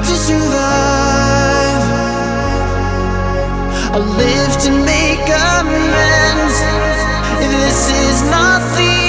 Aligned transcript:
hard 0.00 0.08
to 0.08 0.16
survive. 0.16 1.82
I 3.92 3.98
live 3.98 4.54
to 4.64 4.70
make 4.70 5.26
amends. 5.28 6.56
This 7.40 7.90
is 7.90 8.22
nothing. 8.30 8.99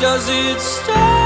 does 0.00 0.28
it 0.28 0.60
stop? 0.60 1.25